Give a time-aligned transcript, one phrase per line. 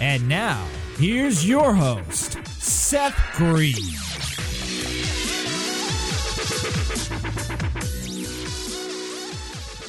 [0.00, 0.64] And now,
[0.96, 3.74] here's your host, Seth Greene.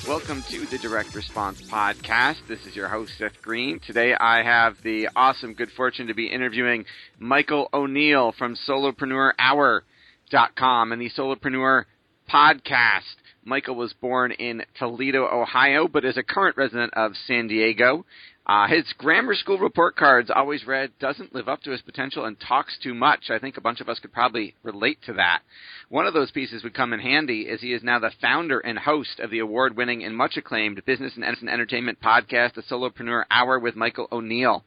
[0.07, 2.37] Welcome to the Direct Response Podcast.
[2.47, 3.79] This is your host, Seth Greene.
[3.85, 6.85] Today I have the awesome good fortune to be interviewing
[7.19, 11.83] Michael O'Neill from SolopreneurHour.com and the Solopreneur
[12.27, 13.13] Podcast.
[13.45, 18.07] Michael was born in Toledo, Ohio, but is a current resident of San Diego.
[18.49, 22.35] Uh, his grammar school report cards always read, doesn't live up to his potential and
[22.39, 23.29] talks too much.
[23.29, 25.41] I think a bunch of us could probably relate to that.
[25.89, 28.79] One of those pieces would come in handy as he is now the founder and
[28.79, 33.59] host of the award winning and much acclaimed business and entertainment podcast, The Solopreneur Hour
[33.59, 34.63] with Michael O'Neill.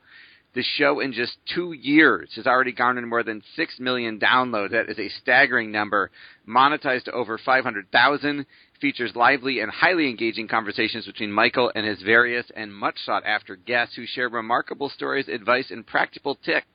[0.54, 4.70] The show in just two years has already garnered more than 6 million downloads.
[4.70, 6.12] That is a staggering number.
[6.46, 8.46] Monetized to over 500,000
[8.82, 13.56] features lively and highly engaging conversations between Michael and his various and much sought after
[13.56, 16.66] guests who share remarkable stories, advice, and practical tips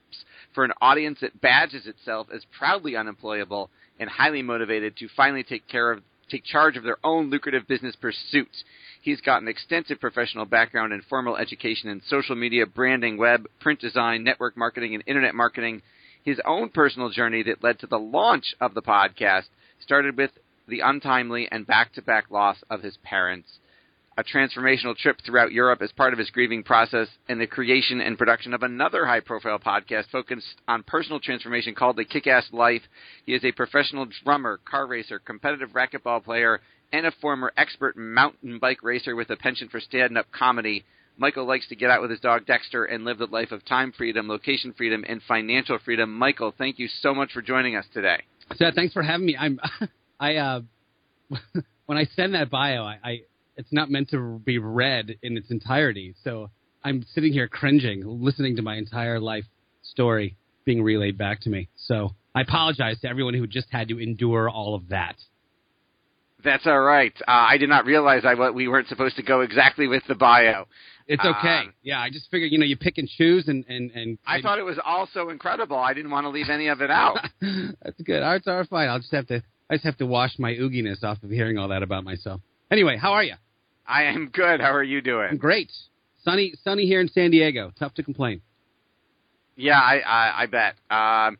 [0.55, 5.67] for an audience that badges itself as proudly unemployable and highly motivated to finally take
[5.67, 8.63] care of take charge of their own lucrative business pursuits.
[9.01, 13.79] He's got an extensive professional background in formal education in social media, branding, web, print
[13.79, 15.81] design, network marketing, and internet marketing.
[16.23, 19.45] His own personal journey that led to the launch of the podcast
[19.79, 20.31] started with
[20.67, 23.59] the untimely and back to back loss of his parents,
[24.17, 28.17] a transformational trip throughout Europe as part of his grieving process, and the creation and
[28.17, 32.81] production of another high profile podcast focused on personal transformation called The Kick Ass Life.
[33.25, 36.61] He is a professional drummer, car racer, competitive racquetball player,
[36.91, 40.83] and a former expert mountain bike racer with a penchant for stand up comedy.
[41.17, 43.91] Michael likes to get out with his dog Dexter and live the life of time
[43.91, 46.13] freedom, location freedom, and financial freedom.
[46.13, 48.23] Michael, thank you so much for joining us today.
[48.55, 49.35] Seth, thanks for having me.
[49.37, 49.59] I'm
[50.19, 50.61] I uh,
[51.85, 53.21] when I send that bio, I, I
[53.55, 56.15] it's not meant to be read in its entirety.
[56.23, 56.49] So
[56.83, 59.45] I'm sitting here cringing, listening to my entire life
[59.81, 61.69] story being relayed back to me.
[61.75, 65.15] So I apologize to everyone who just had to endure all of that.
[66.43, 67.13] That's all right.
[67.27, 70.67] Uh, I did not realize I we weren't supposed to go exactly with the bio.
[71.07, 71.61] It's okay.
[71.65, 74.17] Um, yeah, I just figured you know you pick and choose and and and.
[74.25, 75.77] I thought it was all so incredible.
[75.77, 77.17] I didn't want to leave any of it out.
[77.41, 78.21] That's good.
[78.21, 78.87] All right, all right, fine.
[78.87, 81.69] I'll just have to I just have to wash my ooginess off of hearing all
[81.69, 82.41] that about myself.
[82.71, 83.35] Anyway, how are you?
[83.85, 84.59] I am good.
[84.59, 85.27] How are you doing?
[85.31, 85.71] I'm great.
[86.23, 87.71] Sunny, sunny here in San Diego.
[87.77, 88.41] Tough to complain.
[89.55, 90.75] Yeah, I, I, I bet.
[90.89, 91.37] Um,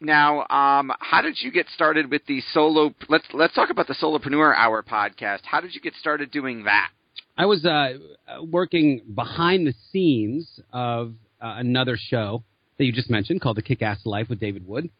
[0.00, 2.92] now, um, how did you get started with the solo?
[3.08, 5.40] Let's let's talk about the Solopreneur Hour podcast.
[5.44, 6.90] How did you get started doing that?
[7.38, 7.94] I was uh,
[8.42, 12.42] working behind the scenes of uh, another show
[12.78, 14.90] that you just mentioned called The Kick Ass Life with David Wood,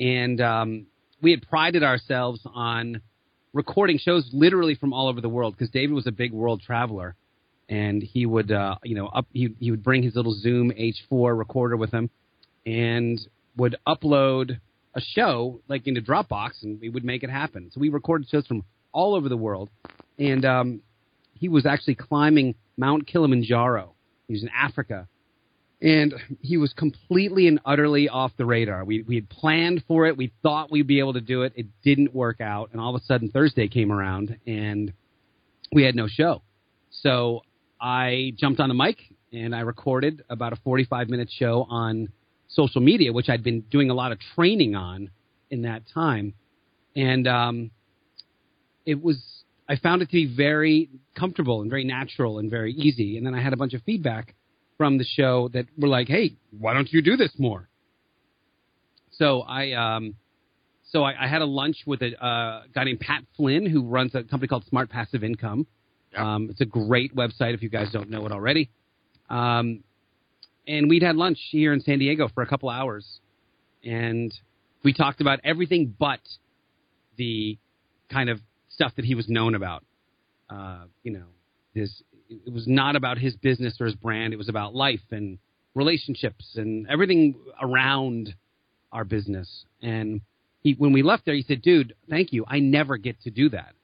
[0.00, 0.86] and um,
[1.22, 3.00] we had prided ourselves on
[3.52, 7.14] recording shows literally from all over the world because David was a big world traveler,
[7.68, 11.36] and he would uh, you know up he he would bring his little Zoom H4
[11.36, 12.10] recorder with him,
[12.64, 13.18] and
[13.56, 14.60] would upload
[14.94, 17.70] a show like into Dropbox, and we would make it happen.
[17.72, 19.70] So we recorded shows from all over the world,
[20.18, 20.80] and um,
[21.34, 23.94] he was actually climbing Mount Kilimanjaro.
[24.26, 25.08] He was in Africa
[25.82, 28.84] and he was completely and utterly off the radar.
[28.84, 30.16] We we had planned for it.
[30.16, 31.52] We thought we'd be able to do it.
[31.56, 34.92] It didn't work out, and all of a sudden Thursday came around, and
[35.72, 36.42] we had no show.
[36.90, 37.42] So
[37.80, 38.98] I jumped on the mic
[39.32, 42.08] and I recorded about a 45 minute show on
[42.48, 45.10] social media, which I'd been doing a lot of training on
[45.50, 46.34] in that time,
[46.94, 47.70] and um,
[48.84, 49.18] it was.
[49.68, 53.16] I found it to be very comfortable and very natural and very easy.
[53.16, 54.35] And then I had a bunch of feedback
[54.76, 57.68] from the show that were like, "Hey, why don't you do this more?"
[59.12, 60.14] So I um,
[60.90, 64.14] so I, I had a lunch with a uh, guy named Pat Flynn who runs
[64.14, 65.66] a company called Smart Passive Income.
[66.16, 68.70] Um, it's a great website if you guys don't know it already.
[69.28, 69.82] Um,
[70.66, 73.20] and we'd had lunch here in San Diego for a couple hours,
[73.84, 74.32] and
[74.82, 76.20] We talked about everything but
[77.16, 77.58] the
[78.10, 79.84] kind of stuff that he was known about.
[80.48, 81.24] Uh, you know,
[81.74, 84.32] his it was not about his business or his brand.
[84.32, 85.38] It was about life and
[85.74, 88.34] relationships and everything around
[88.92, 89.64] our business.
[89.82, 90.20] And
[90.62, 92.44] he, when we left there, he said, "Dude, thank you.
[92.48, 93.74] I never get to do that."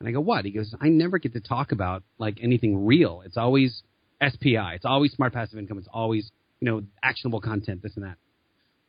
[0.00, 3.22] And I go, "What?" He goes, "I never get to talk about like anything real.
[3.24, 3.82] It's always
[4.20, 4.74] SPI.
[4.74, 5.78] It's always smart passive income.
[5.78, 8.16] It's always you know actionable content, this and that."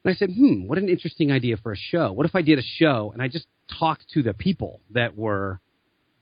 [0.04, 2.12] And I said, "Hmm, what an interesting idea for a show.
[2.14, 3.48] What if I did a show and I just
[3.80, 5.60] talked to the people that were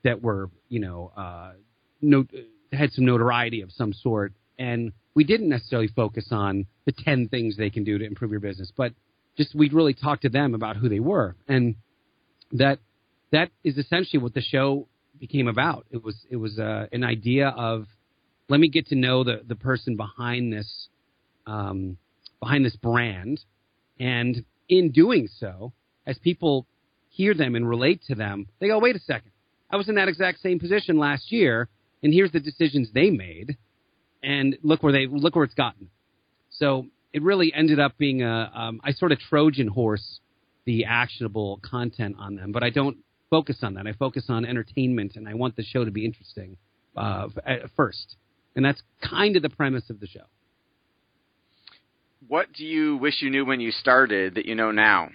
[0.04, 1.54] that were you know uh,
[2.02, 2.26] no,
[2.71, 7.57] had some notoriety of some sort, and we didn't necessarily focus on the ten things
[7.57, 8.94] they can do to improve your business, but
[9.38, 11.75] just we'd really talk to them about who they were, and
[12.53, 12.79] that
[13.31, 14.88] that is essentially what the show
[15.19, 15.85] became about.
[15.91, 17.85] It was it was uh, an idea of
[18.50, 20.88] let me get to know the the person behind this
[21.45, 21.97] um,
[22.39, 23.41] behind this brand,
[24.00, 25.73] and in doing so,
[26.06, 26.65] as people
[27.09, 29.31] hear them and relate to them, they go, wait a second,
[29.69, 31.68] I was in that exact same position last year,
[32.03, 33.57] and here's the decisions they made,
[34.24, 35.89] and look where they look where it's gotten.
[36.50, 40.19] So it really ended up being a um, I sort of Trojan horse
[40.65, 42.98] the actionable content on them, but I don't
[43.30, 43.88] focus on that.
[43.88, 46.57] I focus on entertainment, and I want the show to be interesting
[46.95, 48.15] uh, at first,
[48.56, 50.25] and that's kind of the premise of the show.
[52.27, 55.09] What do you wish you knew when you started that you know now?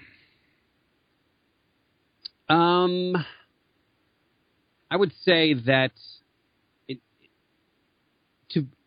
[2.48, 3.16] Um,
[4.90, 5.92] I would say that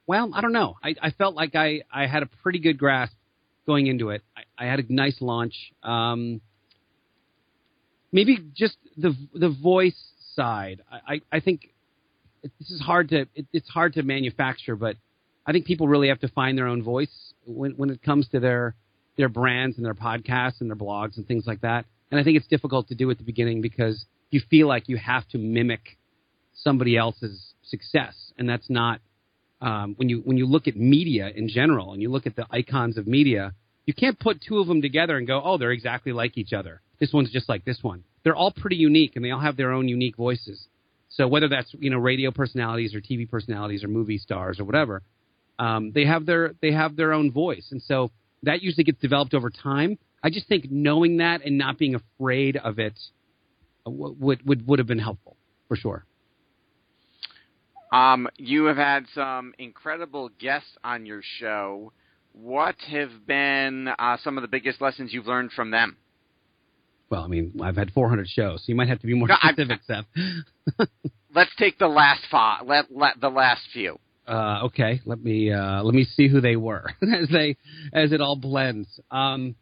[0.10, 0.76] well, I don't know.
[0.84, 3.14] I, I felt like I, I had a pretty good grasp
[3.68, 4.24] going into it.
[4.36, 5.54] I, I had a nice launch.
[5.84, 6.42] Um,
[8.12, 10.02] maybe just the the voice
[10.34, 10.82] side.
[10.92, 11.70] I, I, I think
[12.42, 14.96] this is hard to it, it's hard to manufacture, but
[15.46, 18.40] I think people really have to find their own voice when when it comes to
[18.40, 18.74] their
[19.16, 21.86] their brands and their podcasts and their blogs and things like that.
[22.10, 24.98] And I think it's difficult to do at the beginning because you feel like you
[24.98, 26.00] have to mimic
[26.56, 29.02] somebody else's success, and that's not
[29.62, 32.46] um, when you when you look at media in general and you look at the
[32.52, 33.54] icons of media.
[33.86, 36.80] You can't put two of them together and go, oh, they're exactly like each other.
[37.00, 38.04] This one's just like this one.
[38.24, 40.68] They're all pretty unique, and they all have their own unique voices.
[41.10, 45.02] So whether that's you know radio personalities or TV personalities or movie stars or whatever,
[45.58, 48.12] um, they have their they have their own voice, and so
[48.44, 49.98] that usually gets developed over time.
[50.24, 52.98] I just think knowing that and not being afraid of it
[53.86, 55.36] would would would have been helpful
[55.68, 56.06] for sure.
[57.92, 61.92] Um, you have had some incredible guests on your show.
[62.34, 65.98] What have been uh, some of the biggest lessons you've learned from them?
[67.10, 69.36] Well, I mean, I've had 400 shows, so you might have to be more No,
[69.42, 70.06] I- specific, Seth.
[71.34, 72.68] Let's take the last five.
[72.68, 74.00] Let, let the last few.
[74.28, 77.58] Uh, okay, let me uh, let me see who they were as they
[77.92, 78.88] as it all blends.
[79.10, 79.56] Um,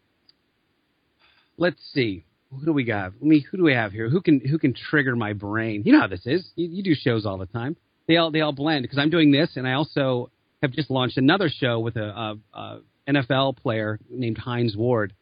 [1.57, 2.25] let's see.
[2.51, 3.13] Who do we got?
[3.13, 3.45] Let me.
[3.49, 4.09] Who do we have here?
[4.09, 5.83] Who can who can trigger my brain?
[5.85, 6.49] You know how this is.
[6.55, 7.77] You, you do shows all the time.
[8.07, 10.31] They all they all blend because I'm doing this, and I also
[10.61, 15.13] have just launched another show with a, a, a NFL player named Hines Ward.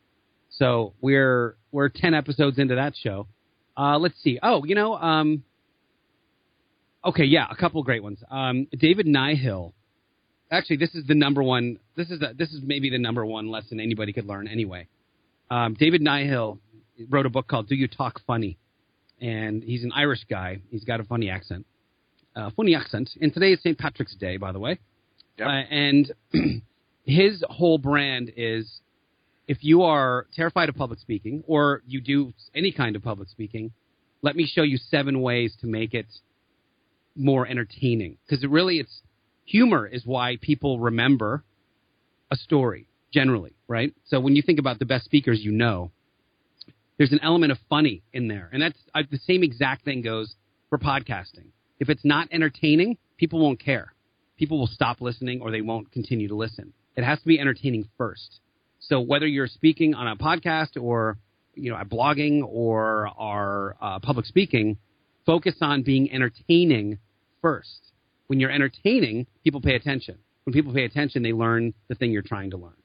[0.49, 3.27] So we're we're ten episodes into that show.
[3.77, 4.39] Uh, let's see.
[4.41, 5.43] Oh, you know, um,
[7.03, 8.19] okay, yeah, a couple great ones.
[8.29, 9.73] Um, David Nihill.
[10.51, 11.79] Actually, this is the number one.
[11.97, 14.87] This is the, this is maybe the number one lesson anybody could learn anyway.
[15.49, 16.59] Um, David Nihill
[17.09, 18.57] wrote a book called "Do You Talk Funny,"
[19.19, 20.61] and he's an Irish guy.
[20.69, 21.65] He's got a funny accent,
[22.35, 23.09] uh, funny accent.
[23.21, 23.77] And today is St.
[23.77, 24.79] Patrick's Day, by the way.
[25.37, 25.47] Yep.
[25.47, 26.13] Uh, and
[27.05, 28.81] his whole brand is
[29.47, 33.71] if you are terrified of public speaking or you do any kind of public speaking,
[34.21, 36.07] let me show you seven ways to make it
[37.15, 38.17] more entertaining.
[38.25, 39.01] Because it really, it's
[39.45, 41.43] humor is why people remember
[42.31, 43.93] a story generally, right?
[44.07, 45.91] So when you think about the best speakers you know,
[46.97, 50.35] there's an element of funny in there, and that's uh, the same exact thing goes
[50.69, 51.47] for podcasting.
[51.79, 53.93] If it's not entertaining, people won't care.
[54.37, 56.73] People will stop listening or they won't continue to listen.
[56.95, 58.39] It has to be entertaining first.
[58.79, 61.17] So whether you're speaking on a podcast or
[61.55, 64.77] you know, blogging or are uh, public speaking,
[65.25, 66.99] focus on being entertaining
[67.41, 67.91] first.
[68.27, 70.17] When you're entertaining, people pay attention.
[70.43, 72.75] When people pay attention, they learn the thing you're trying to learn.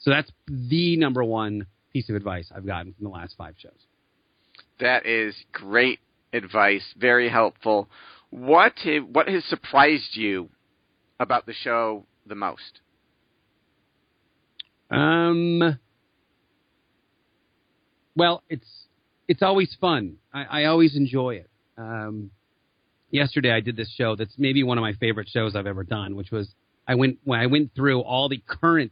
[0.00, 3.72] So that's the number one piece of advice I've gotten from the last five shows.
[4.80, 6.00] That is great
[6.32, 6.84] advice.
[6.98, 7.88] Very helpful.
[8.34, 8.72] What
[9.12, 10.50] what has surprised you
[11.20, 12.80] about the show the most?
[14.90, 15.78] Um.
[18.16, 18.66] Well, it's
[19.28, 20.16] it's always fun.
[20.32, 21.50] I, I always enjoy it.
[21.78, 22.32] Um,
[23.12, 26.16] yesterday I did this show that's maybe one of my favorite shows I've ever done,
[26.16, 26.48] which was
[26.88, 28.90] I went when I went through all the current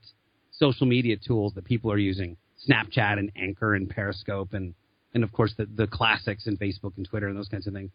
[0.53, 2.37] social media tools that people are using:
[2.69, 4.75] Snapchat and Anchor and Periscope and
[5.15, 7.91] and of course the the classics and Facebook and Twitter and those kinds of things.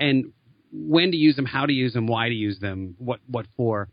[0.00, 0.32] And
[0.72, 3.88] when to use them, how to use them, why to use them, what what for.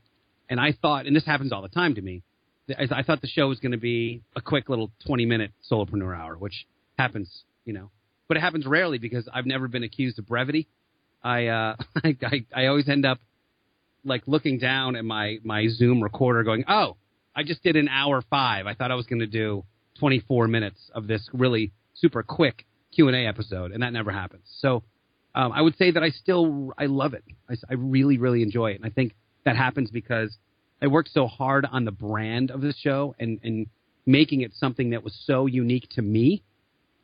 [0.50, 2.24] And I thought, and this happens all the time to me,
[2.70, 6.38] I thought the show was going to be a quick little 20 minute solopreneur hour,
[6.38, 6.66] which
[6.98, 7.92] happens, you know,
[8.28, 10.68] but it happens rarely because I've never been accused of brevity.
[11.24, 13.20] I, uh, I, I, I always end up
[14.06, 16.98] like looking down at my, my Zoom recorder going, oh,
[17.36, 18.68] I just did an hour five.
[18.68, 19.64] I thought I was going to do
[20.00, 24.44] 24 minutes of this really super quick Q&A episode, and that never happens.
[24.60, 24.84] So
[25.36, 27.24] um, I would say that I still, I love it.
[27.50, 28.78] I, I really, really enjoy it.
[28.78, 29.14] And I think
[29.46, 30.36] that happens because
[30.82, 33.68] I worked so hard on the brand of the show and, and
[34.06, 36.44] making it something that was so unique to me.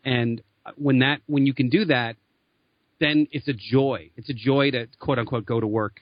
[0.05, 0.41] And
[0.75, 2.15] when that, when you can do that,
[2.99, 4.11] then it's a joy.
[4.15, 6.01] It's a joy to quote unquote go to work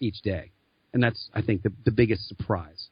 [0.00, 0.52] each day.
[0.94, 2.88] And that's, I think, the, the biggest surprise.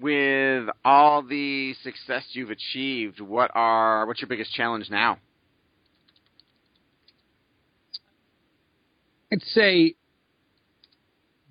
[0.00, 5.18] With all the success you've achieved, what are what's your biggest challenge now?
[9.32, 9.96] I'd say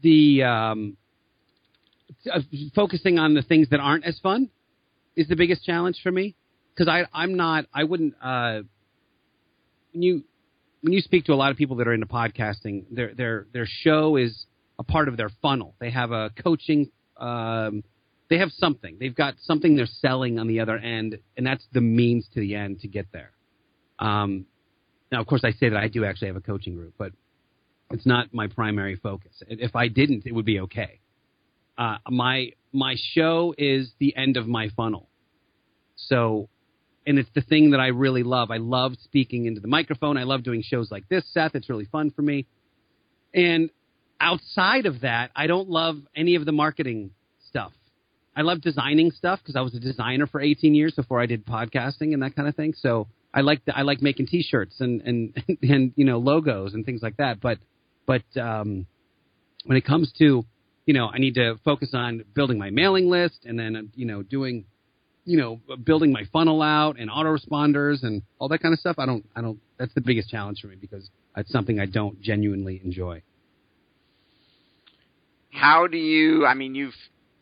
[0.01, 0.97] the um,
[2.31, 2.39] uh,
[2.73, 4.49] focusing on the things that aren't as fun
[5.15, 6.35] is the biggest challenge for me.
[6.73, 8.61] Because I I'm not I wouldn't uh,
[9.93, 10.23] when you
[10.81, 13.65] when you speak to a lot of people that are into podcasting their their their
[13.67, 14.45] show is
[14.77, 15.73] a part of their funnel.
[15.79, 17.83] They have a coaching um,
[18.29, 18.97] they have something.
[18.99, 22.55] They've got something they're selling on the other end and that's the means to the
[22.55, 23.31] end to get there.
[23.99, 24.45] Um,
[25.11, 27.13] now of course I say that I do actually have a coaching group but
[27.91, 30.99] it's not my primary focus if I didn't it would be okay
[31.77, 35.09] uh, my my show is the end of my funnel.
[35.95, 36.49] So,
[37.07, 38.51] and it's the thing that I really love.
[38.51, 40.17] I love speaking into the microphone.
[40.17, 41.55] I love doing shows like this, Seth.
[41.55, 42.47] It's really fun for me.
[43.33, 43.69] And
[44.19, 47.11] outside of that, I don't love any of the marketing
[47.49, 47.71] stuff.
[48.35, 51.45] I love designing stuff because I was a designer for 18 years before I did
[51.45, 52.73] podcasting and that kind of thing.
[52.77, 56.85] So I like the, I like making T-shirts and and and you know logos and
[56.85, 57.39] things like that.
[57.39, 57.59] But
[58.05, 58.85] but um,
[59.65, 60.45] when it comes to
[60.85, 64.21] you know, I need to focus on building my mailing list and then, you know,
[64.21, 64.65] doing,
[65.25, 68.97] you know, building my funnel out and autoresponders and all that kind of stuff.
[68.99, 72.21] I don't, I don't, that's the biggest challenge for me because it's something I don't
[72.21, 73.23] genuinely enjoy.
[75.51, 76.93] How do you, I mean, you've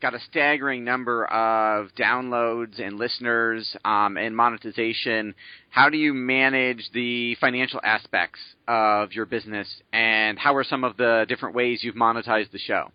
[0.04, 5.34] got a staggering number of downloads and listeners um, and monetization.
[5.70, 10.98] How do you manage the financial aspects of your business, and how are some of
[10.98, 12.92] the different ways you've monetized the show?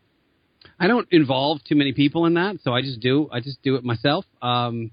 [0.78, 3.76] I don't involve too many people in that, so I just do I just do
[3.76, 4.26] it myself.
[4.42, 4.90] Um,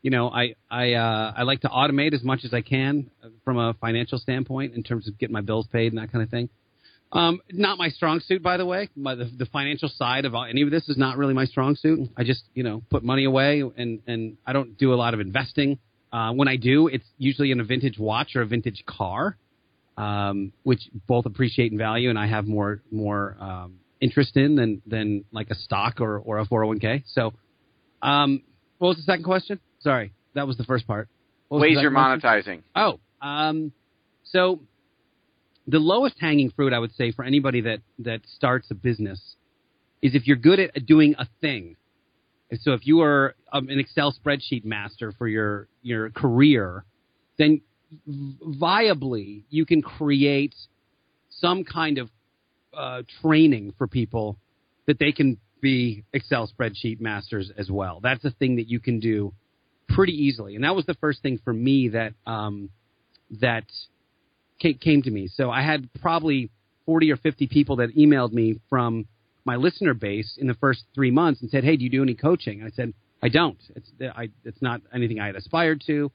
[0.00, 3.10] you know, I I uh, I like to automate as much as I can
[3.44, 6.30] from a financial standpoint in terms of getting my bills paid and that kind of
[6.30, 6.48] thing.
[7.12, 8.88] Um, not my strong suit, by the way.
[8.94, 12.08] My, the, the financial side of any of this is not really my strong suit.
[12.16, 15.20] I just you know put money away and and I don't do a lot of
[15.20, 15.78] investing.
[16.12, 19.36] Uh, when I do, it's usually in a vintage watch or a vintage car,
[19.96, 24.82] um, which both appreciate in value, and I have more more um, interest in than
[24.86, 27.04] than like a stock or or a 401k.
[27.12, 27.32] So,
[28.02, 28.42] um,
[28.78, 29.58] what was the second question?
[29.80, 31.08] Sorry, that was the first part.
[31.48, 32.62] Ways you're monetizing.
[32.76, 33.72] Oh, um,
[34.24, 34.60] so
[35.66, 39.20] the lowest hanging fruit I would say for anybody that that starts a business
[40.02, 41.76] is if you're good at doing a thing.
[42.62, 46.84] So if you are um, an Excel spreadsheet master for your your career,
[47.38, 47.60] then
[48.08, 50.54] viably you can create
[51.30, 52.08] some kind of
[52.76, 54.36] uh, training for people
[54.86, 58.00] that they can be Excel spreadsheet masters as well.
[58.02, 59.32] That's a thing that you can do
[59.88, 62.70] pretty easily, and that was the first thing for me that um,
[63.40, 63.64] that
[64.60, 65.28] came to me.
[65.28, 66.50] So I had probably
[66.86, 69.06] forty or fifty people that emailed me from
[69.44, 72.14] my listener base in the first three months and said, "Hey, do you do any
[72.14, 73.58] coaching?" And I said, "I don't.
[73.74, 76.12] It's I, it's not anything I had aspired to."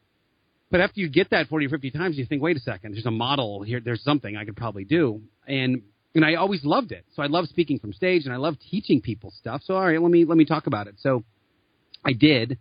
[0.71, 3.05] But after you get that 40 or 50 times, you think, wait a second, there's
[3.05, 3.79] a model here.
[3.79, 5.21] There's something I could probably do.
[5.47, 5.83] And
[6.15, 7.05] and I always loved it.
[7.13, 9.61] So I love speaking from stage, and I love teaching people stuff.
[9.65, 10.95] So all right, let me let me talk about it.
[10.99, 11.23] So
[12.03, 12.57] I did.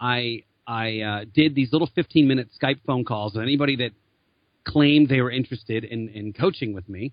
[0.00, 3.92] I I uh, did these little 15 minute Skype phone calls with anybody that
[4.64, 7.12] claimed they were interested in in coaching with me,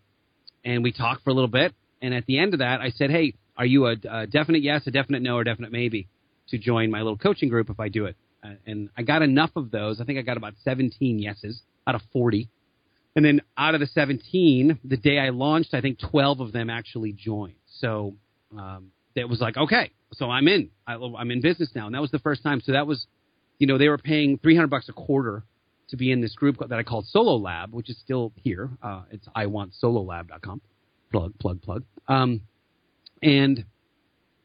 [0.63, 1.73] and we talked for a little bit.
[2.01, 4.85] And at the end of that, I said, "Hey, are you a, a definite yes,
[4.87, 6.07] a definite no, or definite maybe
[6.49, 9.51] to join my little coaching group if I do it?" Uh, and I got enough
[9.55, 9.99] of those.
[10.01, 12.49] I think I got about 17 yeses out of 40
[13.15, 16.69] and then out of the 17, the day I launched, I think 12 of them
[16.69, 17.55] actually joined.
[17.79, 18.15] So
[18.57, 20.69] um, it was like, okay, so I'm in.
[20.85, 21.85] I, am in business now.
[21.85, 22.59] And that was the first time.
[22.61, 23.07] So that was,
[23.57, 25.43] you know, they were paying 300 bucks a quarter
[25.89, 28.69] to be in this group that I called Solo Lab, which is still here.
[28.81, 30.61] Uh, it's iwantsololab.com.
[31.11, 31.83] Plug, plug, plug.
[32.07, 32.41] Um,
[33.21, 33.65] and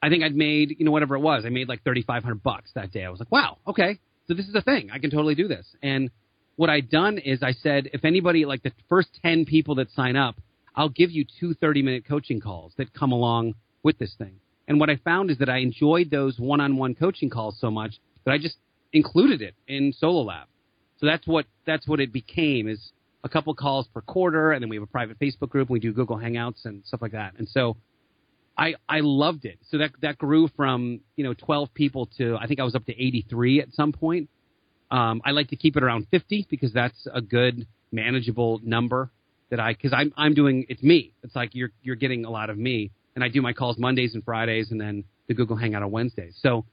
[0.03, 1.45] I think I'd made, you know, whatever it was.
[1.45, 3.05] I made like 3,500 bucks that day.
[3.05, 3.99] I was like, wow, okay.
[4.29, 4.91] So this is a thing.
[4.93, 5.67] I can totally do this.
[5.83, 6.11] And
[6.57, 10.17] what I'd done is I said, if anybody, like the first 10 people that sign
[10.17, 10.37] up,
[10.75, 14.37] I'll give you two 30 minute coaching calls that come along with this thing.
[14.69, 17.71] And what I found is that I enjoyed those one on one coaching calls so
[17.71, 18.57] much that I just
[18.93, 20.47] included it in Solo Lab.
[21.01, 22.93] So that's what that's what it became is
[23.25, 25.69] a couple calls per quarter, and then we have a private Facebook group.
[25.69, 27.35] And we do Google Hangouts and stuff like that.
[27.39, 27.77] And so
[28.57, 29.59] I I loved it.
[29.71, 32.85] So that that grew from you know 12 people to I think I was up
[32.87, 34.29] to 83 at some point.
[34.91, 39.11] Um, I like to keep it around 50 because that's a good manageable number
[39.51, 41.15] that I because I'm I'm doing it's me.
[41.23, 44.15] It's like you're you're getting a lot of me, and I do my calls Mondays
[44.15, 46.37] and Fridays, and then the Google Hangout on Wednesdays.
[46.43, 46.67] So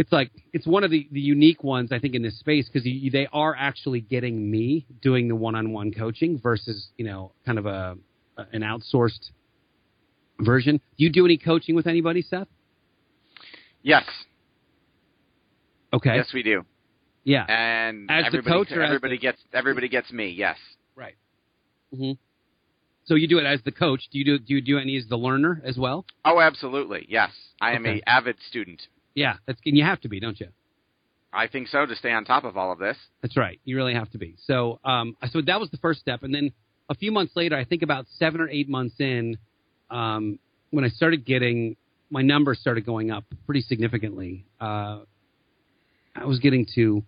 [0.00, 2.84] it's like it's one of the, the unique ones I think in this space because
[3.12, 7.96] they are actually getting me doing the one-on-one coaching versus you know kind of a,
[8.38, 9.30] a an outsourced
[10.38, 10.76] version.
[10.96, 12.48] Do you do any coaching with anybody, Seth?
[13.82, 14.04] Yes.
[15.92, 16.16] Okay.
[16.16, 16.64] Yes, we do.
[17.24, 17.44] Yeah.
[17.48, 20.28] And As the everybody, coach or as everybody the- gets everybody gets me.
[20.30, 20.56] Yes.
[20.96, 21.14] Right.
[21.94, 22.12] hmm
[23.04, 24.02] So you do it as the coach.
[24.10, 26.06] Do you do do you do any as the learner as well?
[26.24, 27.06] Oh, absolutely.
[27.08, 27.30] Yes.
[27.60, 28.00] I am Okay.
[28.06, 28.80] a avid student.
[29.20, 30.48] Yeah, that's and you have to be, don't you?
[31.30, 32.96] I think so to stay on top of all of this.
[33.20, 33.60] That's right.
[33.66, 34.36] You really have to be.
[34.46, 36.52] So, um, so that was the first step, and then
[36.88, 39.36] a few months later, I think about seven or eight months in,
[39.90, 40.38] um,
[40.70, 41.76] when I started getting
[42.08, 44.46] my numbers started going up pretty significantly.
[44.58, 45.00] Uh,
[46.16, 47.04] I was getting to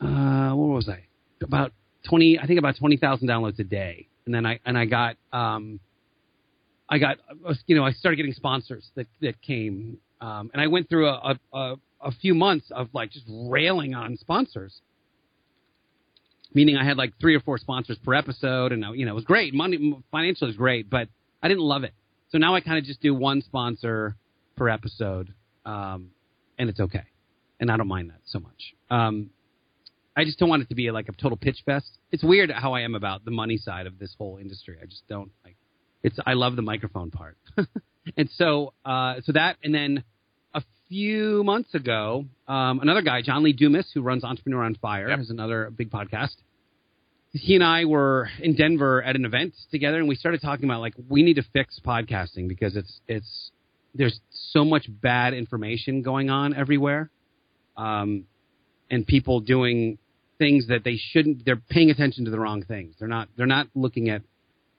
[0.00, 1.00] uh, what was I?
[1.42, 1.72] About
[2.08, 2.38] twenty.
[2.38, 5.80] I think about twenty thousand downloads a day, and then I and I got um,
[6.88, 7.18] I got
[7.66, 11.38] you know I started getting sponsors that that came, um, and I went through a,
[11.52, 14.80] a, a few months of like just railing on sponsors.
[16.54, 19.14] Meaning I had like three or four sponsors per episode, and uh, you know it
[19.14, 19.52] was great.
[19.52, 21.08] Money financially was great, but
[21.42, 21.92] I didn't love it.
[22.30, 24.16] So now I kind of just do one sponsor
[24.56, 25.34] per episode,
[25.66, 26.10] um,
[26.58, 27.04] and it's okay,
[27.60, 28.74] and I don't mind that so much.
[28.90, 29.30] Um,
[30.16, 31.98] I just don't want it to be like a total pitch fest.
[32.10, 34.76] It's weird how I am about the money side of this whole industry.
[34.82, 35.54] I just don't like.
[36.02, 37.36] It's I love the microphone part,
[38.16, 40.04] and so uh, so that and then
[40.54, 45.08] a few months ago, um, another guy, John Lee Dumas, who runs Entrepreneur on Fire,
[45.08, 45.18] Yep.
[45.18, 46.36] has another big podcast.
[47.32, 50.80] He and I were in Denver at an event together, and we started talking about
[50.80, 53.50] like we need to fix podcasting because it's it's
[53.94, 54.18] there's
[54.52, 57.10] so much bad information going on everywhere,
[57.76, 58.24] um,
[58.90, 59.98] and people doing
[60.38, 61.44] things that they shouldn't.
[61.44, 62.94] They're paying attention to the wrong things.
[62.98, 63.28] They're not.
[63.36, 64.22] They're not looking at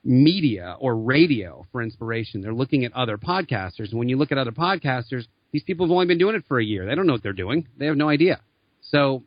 [0.04, 2.42] media or radio for inspiration.
[2.42, 3.90] They're looking at other podcasters.
[3.90, 6.60] And when you look at other podcasters, these people have only been doing it for
[6.60, 6.86] a year.
[6.86, 7.68] They don't know what they're doing.
[7.78, 8.40] They have no idea.
[8.82, 9.24] So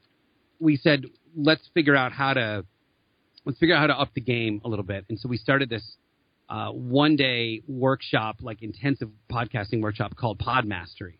[0.58, 1.04] we said,
[1.36, 2.64] let's figure out how to
[3.44, 5.04] let's figure out how to up the game a little bit.
[5.08, 5.96] And so we started this
[6.48, 11.18] uh, one day workshop, like intensive podcasting workshop called Pod Mastery.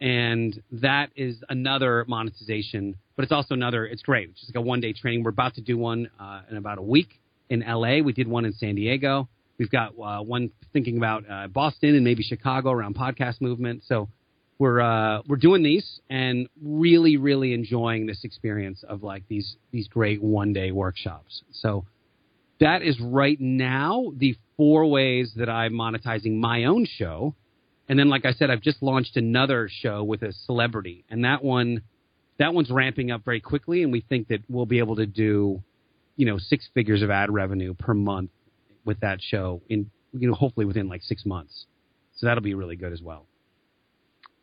[0.00, 4.28] And that is another monetization, but it's also another, it's great.
[4.28, 5.24] It's just like a one day training.
[5.24, 7.98] We're about to do one uh, in about a week in LA.
[8.02, 9.28] We did one in San Diego.
[9.58, 13.82] We've got uh, one thinking about uh, Boston and maybe Chicago around podcast movement.
[13.86, 14.08] So
[14.58, 19.88] we're uh, we're doing these and really really enjoying this experience of like these these
[19.88, 21.42] great one day workshops.
[21.52, 21.84] So
[22.60, 27.34] that is right now the four ways that I'm monetizing my own show.
[27.88, 31.44] And then, like I said, I've just launched another show with a celebrity, and that
[31.44, 31.82] one,
[32.38, 35.62] that one's ramping up very quickly, and we think that we'll be able to do,
[36.16, 38.30] you know, six figures of ad revenue per month
[38.84, 41.66] with that show in, you know, hopefully within like six months.
[42.16, 43.26] So that'll be really good as well.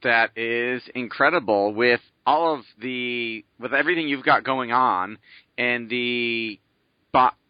[0.04, 5.18] That is incredible with all of the with everything you've got going on
[5.58, 6.60] and the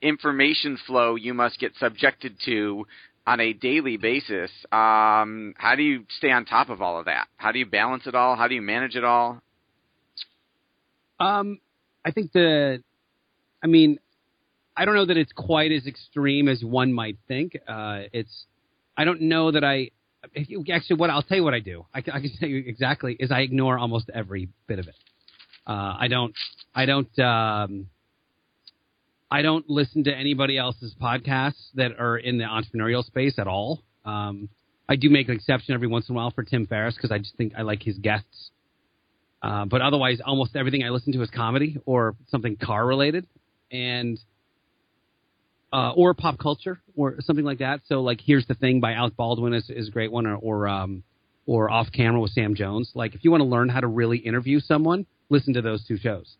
[0.02, 2.86] information flow you must get subjected to
[3.26, 4.52] on a daily basis.
[4.72, 7.28] Um, how do you stay on top of all of that?
[7.38, 8.36] How do you balance it all?
[8.36, 9.42] How do you manage it all?
[11.20, 11.60] Um,
[12.04, 12.84] I think the,
[13.64, 14.00] I mean,
[14.76, 17.56] I don't know that it's quite as extreme as one might think.
[17.68, 18.46] Uh, it's,
[18.98, 19.92] I don't know that I,
[20.36, 21.86] you- actually, what I'll tell you what I do.
[21.94, 24.96] I, I can tell you exactly is I ignore almost every bit of it.
[25.68, 26.34] Uh, I don't,
[26.76, 27.88] I don't, um,
[29.32, 33.82] I don't listen to anybody else's podcasts that are in the entrepreneurial space at all.
[34.06, 34.50] Um,
[34.90, 37.18] I do make an exception every once in a while for Tim Ferriss because I
[37.20, 38.52] just think I like his guests.
[39.42, 43.26] Uh, but otherwise, almost everything I listen to is comedy or something car related,
[43.72, 44.20] and
[45.74, 47.82] uh, or pop culture or something like that.
[47.88, 50.68] So, like, here's the thing by Alec Baldwin is, is a great one, or or,
[50.68, 51.04] um,
[51.48, 52.92] or off camera with Sam Jones.
[52.94, 55.98] Like, if you want to learn how to really interview someone, listen to those two
[55.98, 56.36] shows.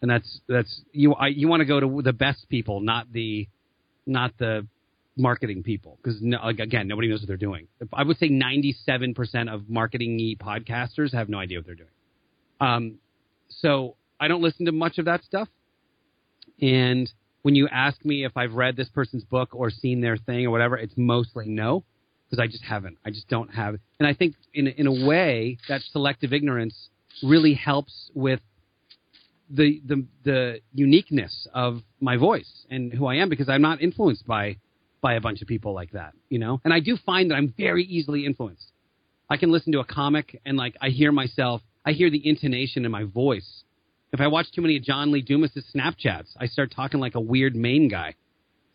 [0.00, 1.12] And that's that's you.
[1.14, 3.46] I, you want to go to the best people, not the
[4.06, 4.66] not the
[5.16, 7.66] marketing people, because no, again, nobody knows what they're doing.
[7.92, 11.90] I would say 97% of marketing podcasters have no idea what they're doing.
[12.60, 12.98] Um,
[13.48, 15.48] so I don't listen to much of that stuff.
[16.62, 17.12] And
[17.48, 20.50] when you ask me if I've read this person's book or seen their thing or
[20.50, 21.82] whatever, it's mostly no,
[22.28, 22.98] because I just haven't.
[23.06, 23.76] I just don't have.
[23.98, 26.90] And I think in in a way that selective ignorance
[27.22, 28.40] really helps with
[29.48, 34.26] the the the uniqueness of my voice and who I am because I'm not influenced
[34.26, 34.58] by
[35.00, 36.60] by a bunch of people like that, you know.
[36.66, 38.72] And I do find that I'm very easily influenced.
[39.30, 42.84] I can listen to a comic and like I hear myself, I hear the intonation
[42.84, 43.64] in my voice.
[44.12, 47.20] If I watch too many of John Lee Dumas's Snapchats, I start talking like a
[47.20, 48.14] weird Maine guy.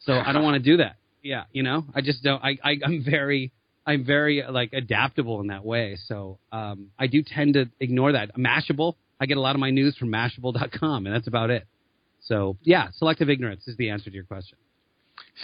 [0.01, 0.95] So I don't want to do that.
[1.25, 2.43] Yeah, you know, I just don't.
[2.43, 3.53] I, I I'm very
[3.87, 5.97] I'm very like adaptable in that way.
[6.07, 8.35] So um, I do tend to ignore that.
[8.35, 8.95] Mashable.
[9.21, 11.65] I get a lot of my news from Mashable.com, and that's about it.
[12.25, 14.57] So yeah, selective ignorance is the answer to your question.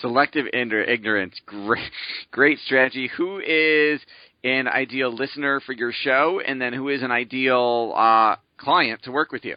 [0.02, 1.91] Selective ignorance, great,
[2.32, 3.10] great strategy.
[3.17, 4.02] Who is
[4.43, 9.12] an ideal listener for your show, and then who is an ideal uh, client to
[9.12, 9.56] work with you?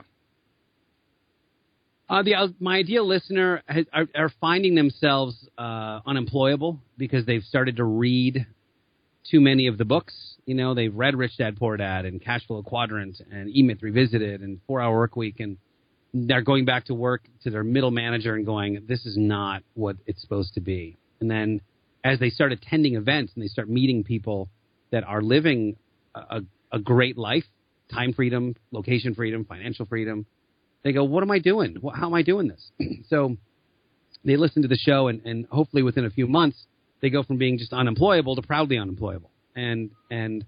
[2.12, 7.44] Uh, the uh, my ideal listener has, are, are, finding themselves uh, unemployable because they've
[7.44, 8.46] started to read
[9.30, 10.12] too many of the books.
[10.44, 13.78] You know, they've read Rich Dad Poor Dad and Cash Flow Quadrant and E Myth
[13.80, 15.56] Revisited and Four Hour Work Week, and
[16.12, 19.96] they're going back to work to their middle manager and going, "This is not what
[20.04, 21.62] it's supposed to be." And then
[22.04, 24.50] as they start attending events and they start meeting people
[24.90, 25.76] that are living
[26.14, 27.46] a, a great life,
[27.90, 30.26] time freedom, location freedom, financial freedom,
[30.82, 31.76] they go, "What am I doing?
[31.94, 32.70] How am I doing this?"
[33.08, 33.36] so
[34.24, 36.66] they listen to the show, and, and hopefully within a few months,
[37.00, 40.44] they go from being just unemployable to proudly unemployable, and and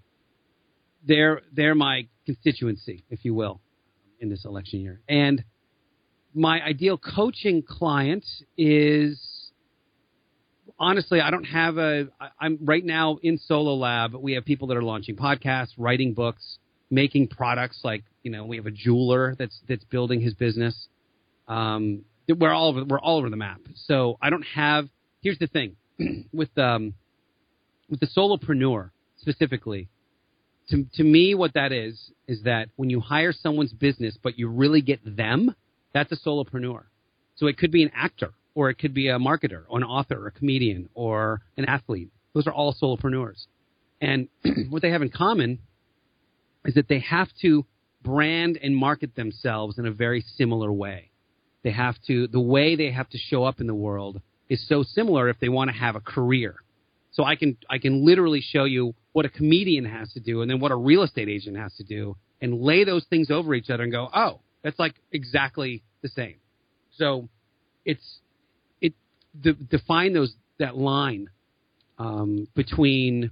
[1.07, 3.61] they're they're my constituency, if you will,
[4.21, 5.01] in this election year.
[5.09, 5.45] And
[6.35, 8.25] my ideal coaching client
[8.57, 9.21] is
[10.79, 12.09] honestly, I don't have a.
[12.41, 14.15] I'm right now in Solo Lab.
[14.15, 16.59] We have people that are launching podcasts, writing books,
[16.95, 17.81] making products.
[17.83, 20.75] Like you know, we have a jeweler that's that's building his business.
[21.49, 22.85] Um, we're all over.
[22.85, 23.61] We're all over the map.
[23.87, 24.89] So I don't have.
[25.23, 25.77] Here's the thing,
[26.33, 26.95] with um,
[27.91, 29.89] with the solopreneur specifically.
[30.71, 34.49] To to me, what that is is that when you hire someone's business, but you
[34.49, 35.55] really get them,
[35.93, 36.85] that's a solopreneur.
[37.37, 40.25] So it could be an actor or it could be a marketer or an author
[40.25, 42.11] or a comedian or an athlete.
[42.35, 43.47] Those are all solopreneurs.
[44.01, 44.29] And
[44.71, 45.59] what they have in common
[46.65, 47.65] is that they have to
[48.03, 51.11] brand and market themselves in a very similar way.
[51.63, 54.83] They have to, the way they have to show up in the world is so
[54.83, 56.57] similar if they want to have a career.
[57.13, 60.51] So I can, I can literally show you what a comedian has to do and
[60.51, 63.71] then what a real estate agent has to do and lay those things over each
[63.71, 66.37] other and go, oh, that's like exactly the same.
[66.97, 67.29] So
[67.85, 68.21] it's,
[69.41, 71.29] de- define those that line
[71.99, 73.31] um, between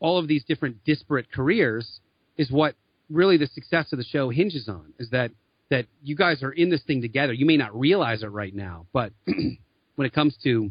[0.00, 2.00] all of these different disparate careers
[2.36, 2.74] is what
[3.10, 4.92] really the success of the show hinges on.
[4.98, 5.30] Is that
[5.70, 7.32] that you guys are in this thing together.
[7.32, 10.70] You may not realize it right now, but when it comes to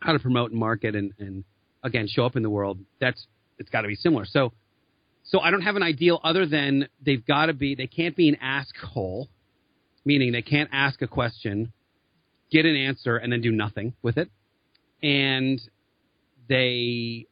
[0.00, 1.44] how to promote and market and, and
[1.82, 3.26] again show up in the world, that's
[3.58, 4.24] it's got to be similar.
[4.26, 4.52] So
[5.24, 8.28] so I don't have an ideal other than they've got to be they can't be
[8.28, 9.28] an ask hole,
[10.04, 11.72] meaning they can't ask a question
[12.50, 14.28] get an answer and then do nothing with it,
[15.02, 15.60] and
[16.48, 17.26] they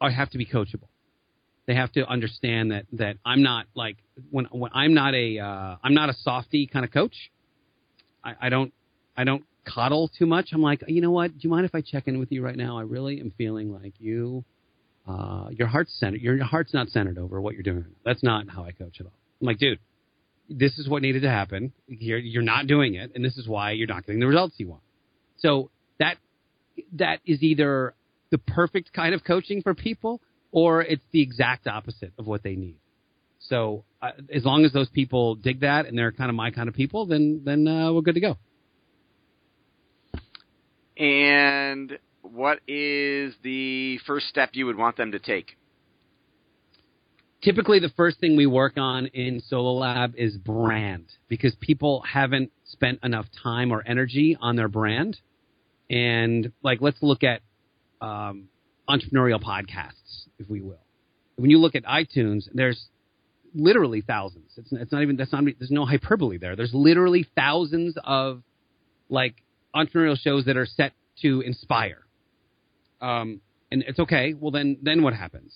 [0.00, 0.88] have to be coachable.
[1.66, 3.96] They have to understand that that I'm not like
[4.30, 7.30] when when I'm not a uh, I'm not a softy kind of coach.
[8.22, 8.72] I, I don't
[9.16, 10.50] I don't coddle too much.
[10.52, 11.32] I'm like, you know what?
[11.32, 12.78] Do you mind if I check in with you right now?
[12.78, 14.44] I really am feeling like you,
[15.08, 16.20] uh, your heart's centered.
[16.20, 17.86] Your heart's not centered over what you're doing.
[18.04, 19.12] That's not how I coach at all.
[19.40, 19.78] I'm like, dude,
[20.48, 21.72] this is what needed to happen.
[21.88, 24.68] You're, you're not doing it, and this is why you're not getting the results you
[24.68, 24.82] want.
[25.38, 26.16] So that
[26.94, 27.94] that is either
[28.30, 30.20] the perfect kind of coaching for people,
[30.54, 32.76] or it's the exact opposite of what they need.
[33.40, 36.68] So uh, as long as those people dig that and they're kind of my kind
[36.68, 38.36] of people, then then uh, we're good to go.
[40.96, 45.56] And what is the first step you would want them to take?
[47.44, 52.50] typically the first thing we work on in Solo Lab is brand because people haven't
[52.64, 55.18] spent enough time or energy on their brand.
[55.90, 57.42] And like, let's look at
[58.00, 58.48] um,
[58.88, 60.80] entrepreneurial podcasts, if we will.
[61.36, 62.88] When you look at iTunes, there's
[63.54, 64.52] literally thousands.
[64.56, 66.56] It's, it's not even that's not there's no hyperbole there.
[66.56, 68.42] There's literally thousands of
[69.08, 69.36] like
[69.74, 70.92] entrepreneurial shows that are set
[71.22, 72.06] to inspire.
[73.00, 74.34] Um, and it's okay.
[74.34, 75.52] Well, then then what happens?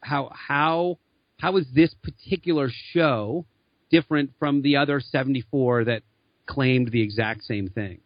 [0.00, 0.98] How how
[1.38, 3.46] how is this particular show
[3.90, 6.02] different from the other 74 that
[6.46, 8.00] claimed the exact same thing?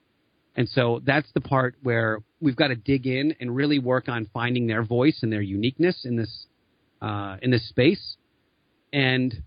[0.55, 4.29] And so that's the part where we've got to dig in and really work on
[4.33, 6.46] finding their voice and their uniqueness in this
[7.01, 8.16] uh, in this space.
[8.92, 9.42] And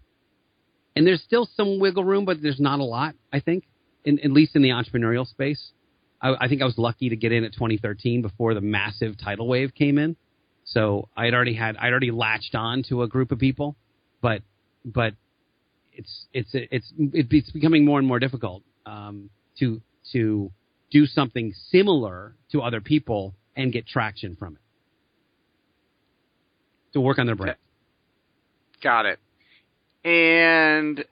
[0.95, 3.15] and there's still some wiggle room, but there's not a lot.
[3.31, 3.65] I think,
[4.03, 5.71] in, at least in the entrepreneurial space.
[6.21, 9.47] I, I think I was lucky to get in at 2013 before the massive tidal
[9.47, 10.15] wave came in.
[10.65, 13.75] So I'd already had I'd already latched on to a group of people,
[14.21, 14.41] but
[14.85, 15.13] but
[15.93, 20.51] it's it's it's it's becoming more and more difficult um, to to
[20.91, 24.61] do something similar to other people and get traction from it.
[26.93, 27.57] To work on their brand.
[28.81, 29.19] Got it.
[30.03, 31.03] And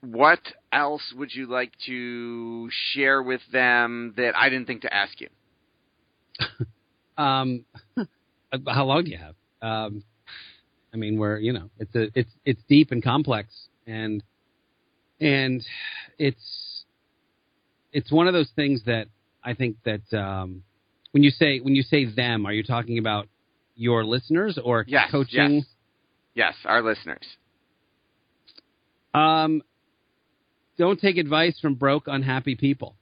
[0.00, 0.40] what
[0.72, 5.28] else would you like to share with them that I didn't think to ask you?
[7.22, 7.64] um,
[8.66, 9.34] how long do you have?
[9.60, 10.02] Um,
[10.92, 13.48] I mean, we're you know, it's a it's it's deep and complex,
[13.86, 14.22] and
[15.20, 15.64] and
[16.18, 16.61] it's
[17.92, 19.06] it's one of those things that
[19.44, 20.62] I think that um,
[21.12, 23.28] when you say when you say them, are you talking about
[23.74, 25.54] your listeners or yes, coaching?
[25.54, 25.64] Yes.
[26.34, 27.26] yes, our listeners.
[29.14, 29.62] Um,
[30.78, 32.96] don't take advice from broke, unhappy people.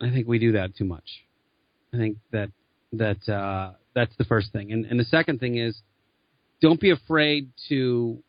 [0.00, 1.24] I think we do that too much.
[1.92, 2.50] I think that
[2.92, 5.76] that uh, that's the first thing, and and the second thing is,
[6.60, 8.22] don't be afraid to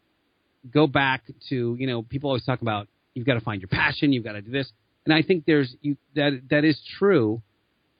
[0.74, 4.12] go back to you know people always talk about you've got to find your passion,
[4.14, 4.72] you've got to do this,
[5.06, 7.42] and I think there's you that that is true.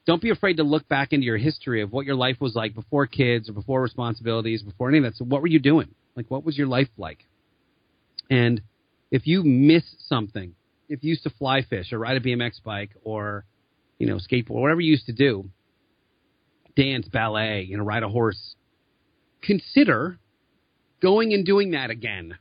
[0.06, 2.74] Don't be afraid to look back into your history of what your life was like
[2.74, 5.16] before kids or before responsibilities, before any of that.
[5.16, 5.94] So what were you doing?
[6.16, 7.26] Like what was your life like?
[8.30, 8.62] And
[9.10, 10.54] if you miss something,
[10.88, 13.44] if you used to fly fish or ride a BMX bike or,
[13.98, 15.48] you know, skateboard, whatever you used to do,
[16.76, 18.54] dance, ballet, you know, ride a horse,
[19.42, 20.18] consider
[21.00, 22.36] going and doing that again.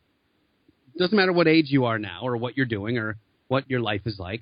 [0.98, 3.17] Doesn't matter what age you are now or what you're doing or
[3.50, 4.42] what your life is like.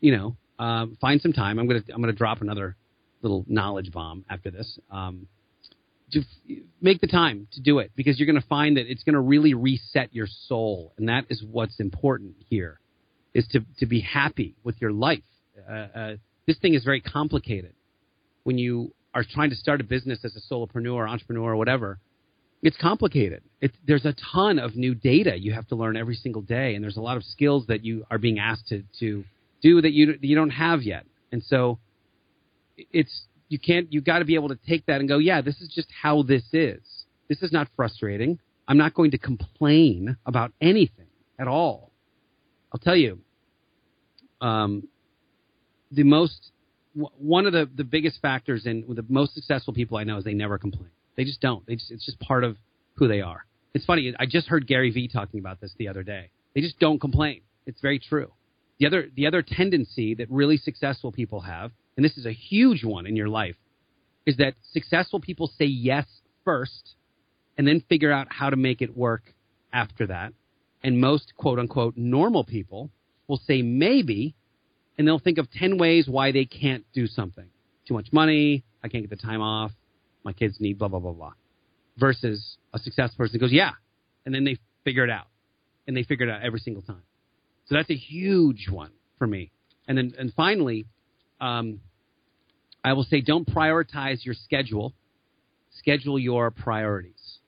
[0.00, 1.58] You know, um, find some time.
[1.58, 2.76] I'm gonna I'm gonna drop another
[3.22, 4.78] little knowledge bomb after this.
[4.90, 5.26] Um,
[6.12, 6.22] to
[6.80, 9.20] make the time to do it because you're going to find that it's going to
[9.20, 12.80] really reset your soul, and that is what's important here,
[13.32, 15.22] is to to be happy with your life.
[15.68, 17.74] Uh, uh, this thing is very complicated.
[18.42, 21.98] When you are trying to start a business as a solopreneur, entrepreneur, or whatever,
[22.62, 23.42] it's complicated.
[23.86, 26.96] There's a ton of new data you have to learn every single day, and there's
[26.96, 29.24] a lot of skills that you are being asked to to
[29.62, 31.78] do that you you don't have yet, and so
[32.76, 35.60] it's you can't you got to be able to take that and go yeah this
[35.60, 36.80] is just how this is.
[37.28, 38.38] This is not frustrating.
[38.66, 41.06] I'm not going to complain about anything
[41.38, 41.90] at all.
[42.72, 43.20] I'll tell you
[44.40, 44.86] um,
[45.90, 46.50] the most
[46.94, 50.34] one of the, the biggest factors in the most successful people i know is they
[50.34, 51.66] never complain they just don't.
[51.66, 52.56] They just it's just part of
[52.94, 53.44] who they are.
[53.72, 56.30] It's funny i just heard gary vee talking about this the other day.
[56.54, 57.42] They just don't complain.
[57.66, 58.32] It's very true.
[58.78, 62.82] The other the other tendency that really successful people have and this is a huge
[62.82, 63.56] one in your life,
[64.24, 66.06] is that successful people say yes
[66.46, 66.94] first
[67.58, 69.34] and then figure out how to make it work
[69.70, 70.32] after that.
[70.82, 72.90] And most quote unquote normal people
[73.28, 74.34] will say maybe
[74.96, 77.48] and they'll think of 10 ways why they can't do something.
[77.86, 79.72] Too much money, I can't get the time off,
[80.24, 81.32] my kids need blah, blah, blah, blah.
[81.98, 83.72] Versus a successful person goes, yeah.
[84.24, 85.26] And then they figure it out.
[85.86, 87.02] And they figure it out every single time.
[87.66, 89.50] So that's a huge one for me.
[89.88, 90.86] And then, and finally,
[91.40, 91.80] um,
[92.84, 94.94] I will say don't prioritize your schedule.
[95.78, 97.38] Schedule your priorities.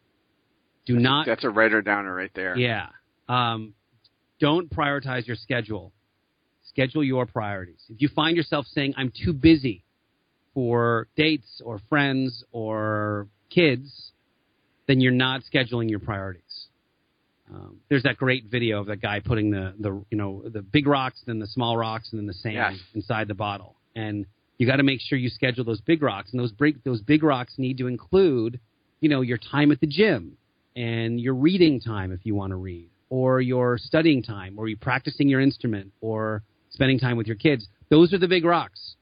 [0.87, 1.27] Do that's not.
[1.27, 2.57] That's a writer downer right there.
[2.57, 2.89] Yeah.
[3.29, 3.75] Um,
[4.41, 5.93] don't prioritize your schedule.
[6.69, 7.81] Schedule your priorities.
[7.89, 9.85] If you find yourself saying, I'm too busy
[10.55, 14.12] for dates or friends or kids,
[14.87, 16.43] then you're not scheduling your priorities.
[17.53, 20.87] Um, there's that great video of that guy putting the, the you know the big
[20.87, 22.79] rocks, then the small rocks, and then the sand yes.
[22.95, 23.77] inside the bottle.
[23.95, 24.27] And
[24.59, 27.23] you got to make sure you schedule those big rocks, and those big those big
[27.23, 28.59] rocks need to include,
[29.01, 30.37] you know, your time at the gym
[30.77, 34.77] and your reading time if you want to read, or your studying time, or you
[34.77, 37.67] practicing your instrument, or spending time with your kids.
[37.91, 38.95] Those are the big rocks.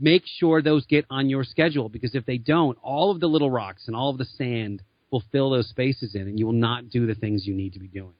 [0.00, 3.50] Make sure those get on your schedule because if they don't, all of the little
[3.50, 6.90] rocks and all of the sand will fill those spaces in, and you will not
[6.90, 8.14] do the things you need to be doing.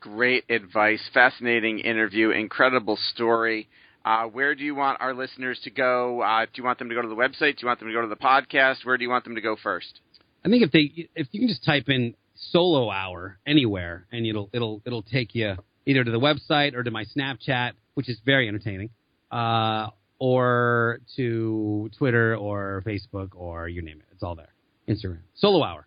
[0.00, 3.68] Great advice, fascinating interview, incredible story.
[4.04, 6.22] Uh, where do you want our listeners to go?
[6.22, 7.56] Uh, do you want them to go to the website?
[7.56, 8.84] Do you want them to go to the podcast?
[8.84, 10.00] Where do you want them to go first?
[10.44, 14.48] I think if they if you can just type in solo hour anywhere and it'll
[14.52, 18.48] it'll it'll take you either to the website or to my Snapchat, which is very
[18.48, 18.90] entertaining,
[19.30, 19.88] uh,
[20.18, 24.06] or to Twitter or Facebook or you name it.
[24.12, 24.52] It's all there.
[24.88, 25.20] Instagram.
[25.34, 25.86] Solo hour.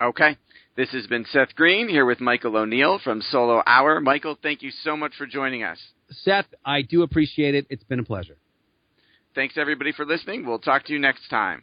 [0.00, 0.36] Okay.
[0.76, 4.00] This has been Seth Greene here with Michael O'Neill from Solo Hour.
[4.00, 5.78] Michael, thank you so much for joining us.
[6.10, 7.66] Seth, I do appreciate it.
[7.70, 8.36] It's been a pleasure.
[9.34, 10.46] Thanks everybody for listening.
[10.46, 11.62] We'll talk to you next time.